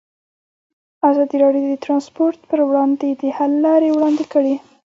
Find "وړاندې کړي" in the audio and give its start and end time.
3.91-4.55